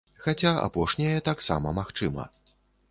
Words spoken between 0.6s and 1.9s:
апошняе таксама